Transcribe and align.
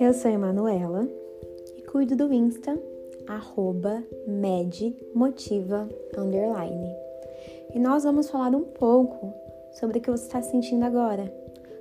Eu 0.00 0.12
sou 0.12 0.30
a 0.30 0.34
Emanuela 0.34 1.08
e 1.76 1.82
cuido 1.82 2.14
do 2.14 2.32
Insta, 2.32 2.78
arroba 3.26 4.04
medmotiva, 4.26 5.88
underline. 6.18 6.94
E 7.74 7.78
nós 7.78 8.04
vamos 8.04 8.28
falar 8.28 8.54
um 8.54 8.64
pouco 8.64 9.32
sobre 9.72 9.98
o 9.98 10.00
que 10.02 10.10
você 10.10 10.24
está 10.24 10.42
sentindo 10.42 10.84
agora, 10.84 11.32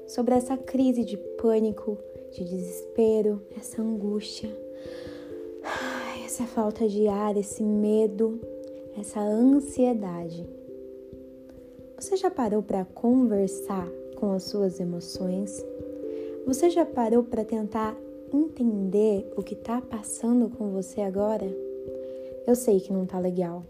sobre 0.08 0.34
essa 0.36 0.56
crise 0.56 1.04
de 1.04 1.18
pânico, 1.18 1.98
de 2.32 2.46
desespero, 2.46 3.42
essa 3.58 3.82
angústia, 3.82 4.50
essa 6.26 6.46
falta 6.46 6.88
de 6.88 7.08
ar, 7.10 7.36
esse 7.36 7.62
medo, 7.64 8.40
essa 8.98 9.20
ansiedade. 9.20 10.61
Você 12.02 12.18
já 12.18 12.32
parou 12.32 12.64
para 12.64 12.84
conversar 12.84 13.88
com 14.16 14.32
as 14.32 14.42
suas 14.46 14.80
emoções? 14.80 15.64
Você 16.48 16.72
já 16.72 16.84
parou 16.84 17.24
para 17.24 17.46
tentar 17.46 17.96
entender 18.34 19.32
o 19.38 19.44
que 19.44 19.54
está 19.54 19.80
passando 19.80 20.50
com 20.50 20.72
você 20.72 21.02
agora? 21.02 21.46
Eu 22.48 22.56
sei 22.56 22.80
que 22.80 22.92
não 22.92 23.06
tá 23.06 23.20
legal. 23.20 23.64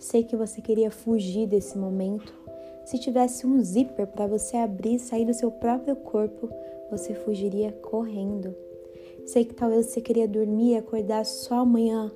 Sei 0.00 0.24
que 0.24 0.34
você 0.34 0.60
queria 0.60 0.90
fugir 0.90 1.46
desse 1.46 1.78
momento. 1.78 2.34
Se 2.84 2.98
tivesse 2.98 3.46
um 3.46 3.62
zíper 3.62 4.08
para 4.08 4.26
você 4.26 4.56
abrir 4.56 4.96
e 4.96 4.98
sair 4.98 5.24
do 5.24 5.32
seu 5.32 5.52
próprio 5.52 5.94
corpo, 5.94 6.50
você 6.90 7.14
fugiria 7.14 7.70
correndo. 7.70 8.52
Sei 9.26 9.44
que 9.44 9.54
talvez 9.54 9.86
você 9.86 10.00
queria 10.00 10.26
dormir 10.26 10.72
e 10.72 10.76
acordar 10.76 11.24
só 11.24 11.60
amanhã, 11.60 12.10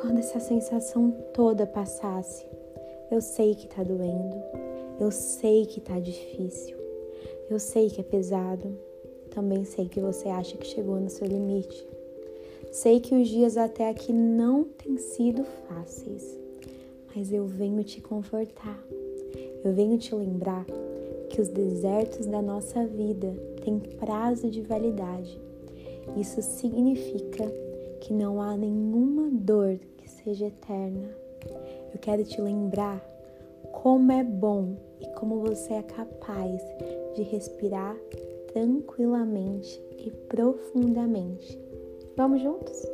quando 0.00 0.18
essa 0.18 0.40
sensação 0.40 1.10
toda 1.34 1.66
passasse. 1.66 2.55
Eu 3.10 3.20
sei 3.20 3.54
que 3.54 3.68
tá 3.68 3.82
doendo. 3.82 4.36
Eu 4.98 5.10
sei 5.10 5.66
que 5.66 5.80
tá 5.80 5.98
difícil. 6.00 6.76
Eu 7.48 7.58
sei 7.58 7.88
que 7.88 8.00
é 8.00 8.04
pesado. 8.04 8.76
Também 9.30 9.64
sei 9.64 9.88
que 9.88 10.00
você 10.00 10.28
acha 10.28 10.56
que 10.56 10.66
chegou 10.66 10.98
no 10.98 11.08
seu 11.08 11.26
limite. 11.26 11.86
Sei 12.72 12.98
que 13.00 13.14
os 13.14 13.28
dias 13.28 13.56
até 13.56 13.88
aqui 13.88 14.12
não 14.12 14.64
têm 14.64 14.98
sido 14.98 15.44
fáceis, 15.68 16.38
mas 17.14 17.32
eu 17.32 17.46
venho 17.46 17.84
te 17.84 18.00
confortar. 18.00 18.82
Eu 19.64 19.72
venho 19.72 19.96
te 19.98 20.14
lembrar 20.14 20.66
que 21.30 21.40
os 21.40 21.48
desertos 21.48 22.26
da 22.26 22.42
nossa 22.42 22.84
vida 22.86 23.34
têm 23.62 23.78
prazo 23.78 24.50
de 24.50 24.62
validade. 24.62 25.38
Isso 26.16 26.42
significa 26.42 27.44
que 28.00 28.12
não 28.12 28.40
há 28.40 28.56
nenhuma 28.56 29.30
dor 29.30 29.78
que 29.96 30.08
seja 30.08 30.46
eterna. 30.46 31.08
Eu 31.96 32.00
quero 32.00 32.24
te 32.24 32.38
lembrar 32.42 33.02
como 33.72 34.12
é 34.12 34.22
bom 34.22 34.76
e 35.00 35.06
como 35.14 35.40
você 35.40 35.72
é 35.72 35.82
capaz 35.82 36.62
de 37.14 37.22
respirar 37.22 37.96
tranquilamente 38.52 39.82
e 39.96 40.10
profundamente. 40.10 41.58
Vamos 42.14 42.42
juntos? 42.42 42.86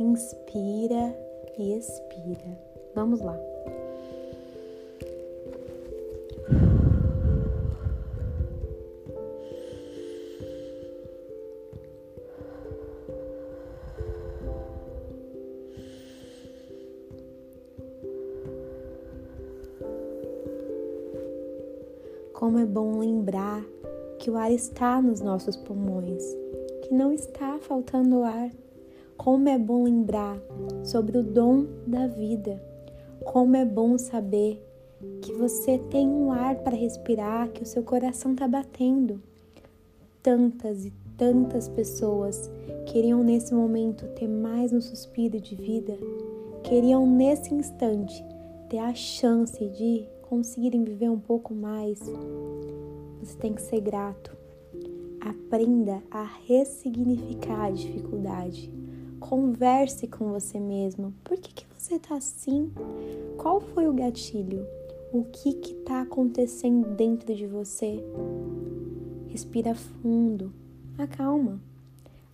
Inspira 0.00 1.16
e 1.56 1.74
expira. 1.74 2.58
Vamos 2.96 3.20
lá. 3.20 3.38
Como 22.40 22.58
é 22.58 22.64
bom 22.64 23.00
lembrar 23.00 23.62
que 24.18 24.30
o 24.30 24.36
ar 24.38 24.50
está 24.50 25.02
nos 25.02 25.20
nossos 25.20 25.56
pulmões, 25.56 26.24
que 26.80 26.94
não 26.94 27.12
está 27.12 27.58
faltando 27.60 28.22
ar. 28.22 28.50
Como 29.18 29.46
é 29.46 29.58
bom 29.58 29.84
lembrar 29.84 30.40
sobre 30.82 31.18
o 31.18 31.22
dom 31.22 31.66
da 31.86 32.06
vida. 32.06 32.58
Como 33.26 33.54
é 33.56 33.64
bom 33.66 33.98
saber 33.98 34.58
que 35.20 35.34
você 35.34 35.76
tem 35.90 36.08
um 36.08 36.32
ar 36.32 36.54
para 36.60 36.74
respirar, 36.74 37.50
que 37.50 37.62
o 37.62 37.66
seu 37.66 37.82
coração 37.82 38.32
está 38.32 38.48
batendo. 38.48 39.20
Tantas 40.22 40.86
e 40.86 40.92
tantas 41.18 41.68
pessoas 41.68 42.50
queriam 42.86 43.22
nesse 43.22 43.52
momento 43.52 44.06
ter 44.14 44.28
mais 44.28 44.72
um 44.72 44.80
suspiro 44.80 45.38
de 45.38 45.54
vida, 45.56 45.92
queriam 46.62 47.06
nesse 47.06 47.52
instante 47.52 48.24
ter 48.70 48.78
a 48.78 48.94
chance 48.94 49.62
de 49.62 50.08
conseguirem 50.30 50.84
viver 50.84 51.10
um 51.10 51.18
pouco 51.18 51.52
mais, 51.52 51.98
você 53.18 53.36
tem 53.36 53.52
que 53.52 53.60
ser 53.60 53.80
grato. 53.80 54.30
Aprenda 55.20 56.00
a 56.08 56.22
ressignificar 56.46 57.64
a 57.64 57.70
dificuldade. 57.72 58.72
Converse 59.18 60.06
com 60.06 60.30
você 60.30 60.60
mesmo. 60.60 61.12
Por 61.24 61.36
que, 61.36 61.52
que 61.52 61.66
você 61.76 61.96
está 61.96 62.14
assim? 62.14 62.70
Qual 63.36 63.60
foi 63.60 63.88
o 63.88 63.92
gatilho? 63.92 64.64
O 65.12 65.24
que 65.24 65.48
está 65.48 66.02
acontecendo 66.02 66.94
dentro 66.94 67.34
de 67.34 67.48
você? 67.48 68.00
Respira 69.26 69.74
fundo, 69.74 70.52
acalma. 70.96 71.60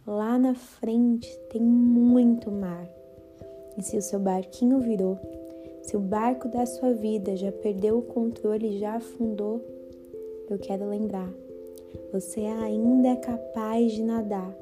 Lá 0.06 0.38
na 0.38 0.54
frente 0.54 1.34
tem 1.50 1.62
muito 1.62 2.50
mar. 2.50 2.86
E 3.78 3.82
se 3.82 3.96
o 3.96 4.02
seu 4.02 4.20
barquinho 4.20 4.80
virou, 4.80 5.18
se 5.86 5.96
o 5.96 6.00
barco 6.00 6.48
da 6.48 6.66
sua 6.66 6.92
vida 6.92 7.36
já 7.36 7.52
perdeu 7.52 7.98
o 7.98 8.02
controle 8.02 8.66
e 8.66 8.78
já 8.80 8.96
afundou, 8.96 9.64
eu 10.50 10.58
quero 10.58 10.88
lembrar: 10.88 11.32
você 12.12 12.40
ainda 12.40 13.10
é 13.10 13.16
capaz 13.16 13.92
de 13.92 14.02
nadar. 14.02 14.52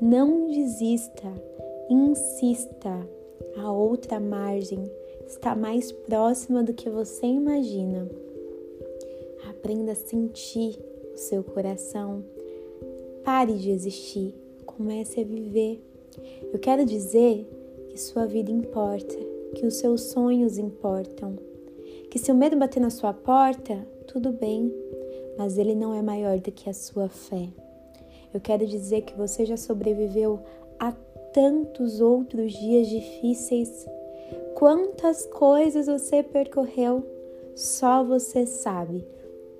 Não 0.00 0.46
desista, 0.48 1.32
insista. 1.90 3.08
A 3.56 3.72
outra 3.72 4.20
margem 4.20 4.88
está 5.26 5.56
mais 5.56 5.90
próxima 5.90 6.62
do 6.62 6.72
que 6.72 6.88
você 6.88 7.26
imagina. 7.26 8.08
Aprenda 9.50 9.92
a 9.92 9.96
sentir 9.96 10.78
o 11.12 11.16
seu 11.16 11.42
coração. 11.42 12.22
Pare 13.24 13.54
de 13.54 13.70
existir, 13.70 14.32
comece 14.64 15.20
a 15.20 15.24
viver. 15.24 15.82
Eu 16.52 16.58
quero 16.60 16.84
dizer 16.84 17.48
que 17.88 18.00
sua 18.00 18.26
vida 18.26 18.50
importa 18.50 19.31
que 19.54 19.66
os 19.66 19.74
seus 19.74 20.02
sonhos 20.02 20.58
importam. 20.58 21.36
Que 22.10 22.18
se 22.18 22.30
o 22.30 22.34
medo 22.34 22.56
bater 22.56 22.80
na 22.80 22.90
sua 22.90 23.12
porta, 23.12 23.86
tudo 24.06 24.32
bem, 24.32 24.72
mas 25.38 25.56
ele 25.58 25.74
não 25.74 25.94
é 25.94 26.02
maior 26.02 26.38
do 26.38 26.52
que 26.52 26.68
a 26.68 26.74
sua 26.74 27.08
fé. 27.08 27.48
Eu 28.32 28.40
quero 28.40 28.66
dizer 28.66 29.02
que 29.02 29.16
você 29.16 29.44
já 29.44 29.56
sobreviveu 29.56 30.40
a 30.78 30.92
tantos 31.32 32.00
outros 32.00 32.52
dias 32.52 32.88
difíceis. 32.88 33.86
Quantas 34.54 35.26
coisas 35.26 35.86
você 35.86 36.22
percorreu, 36.22 37.04
só 37.54 38.02
você 38.02 38.46
sabe. 38.46 39.06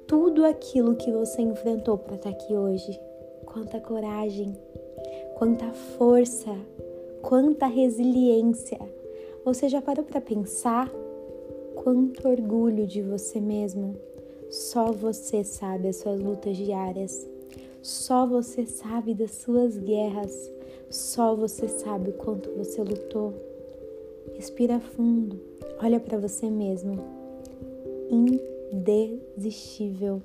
Tudo 0.07 0.45
aquilo 0.45 0.97
que 0.97 1.11
você 1.11 1.43
enfrentou 1.43 1.97
para 1.97 2.17
estar 2.17 2.31
aqui 2.31 2.55
hoje. 2.55 2.99
Quanta 3.47 3.81
coragem, 3.81 4.57
quanta 5.37 5.71
força, 5.73 6.55
quanta 7.23 7.67
resiliência 7.67 8.79
você 9.45 9.69
já 9.69 9.83
parou 9.83 10.05
para 10.05 10.21
pensar 10.21 10.89
quanto 11.75 12.29
orgulho 12.29 12.87
de 12.87 13.03
você 13.03 13.41
mesmo? 13.41 13.97
Só 14.49 14.93
você 14.93 15.43
sabe 15.43 15.89
as 15.89 15.97
suas 15.97 16.21
lutas 16.21 16.57
diárias. 16.57 17.27
Só 17.83 18.25
você 18.25 18.65
sabe 18.67 19.15
das 19.15 19.33
suas 19.33 19.77
guerras. 19.77 20.33
Só 20.91 21.35
você 21.35 21.67
sabe 21.67 22.11
o 22.11 22.13
quanto 22.13 22.51
você 22.57 22.83
lutou. 22.83 23.35
Respira 24.37 24.79
fundo. 24.79 25.41
Olha 25.83 25.99
para 25.99 26.19
você 26.19 26.49
mesmo. 26.49 27.01
Indesistível. 28.73 30.23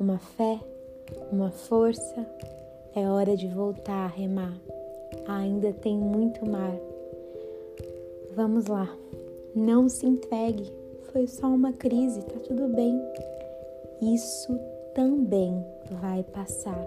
Uma 0.00 0.18
fé, 0.18 0.58
uma 1.30 1.52
força. 1.52 2.26
É 2.96 3.08
hora 3.08 3.36
de 3.36 3.46
voltar 3.46 4.06
a 4.06 4.08
remar. 4.08 4.58
Ainda 5.28 5.72
tem 5.72 5.96
muito 5.96 6.44
mar 6.44 6.74
Vamos 8.38 8.68
lá. 8.68 8.88
Não 9.52 9.88
se 9.88 10.06
entregue. 10.06 10.72
Foi 11.10 11.26
só 11.26 11.48
uma 11.48 11.72
crise, 11.72 12.22
tá 12.22 12.38
tudo 12.38 12.68
bem. 12.68 12.96
Isso 14.00 14.56
também 14.94 15.60
vai 16.00 16.22
passar. 16.22 16.86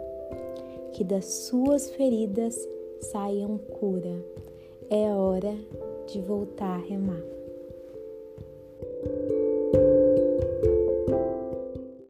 Que 0.94 1.04
das 1.04 1.26
suas 1.26 1.90
feridas 1.90 2.58
saiam 3.02 3.58
cura. 3.58 4.16
É 4.90 5.14
hora 5.14 5.54
de 6.08 6.22
voltar 6.22 6.76
a 6.76 6.86
remar. 6.86 7.22